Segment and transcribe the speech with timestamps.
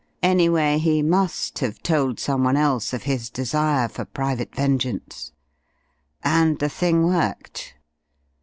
[0.23, 5.31] Anyway, he must have told someone else of his desire for private vengeance.
[6.23, 7.75] And the thing worked.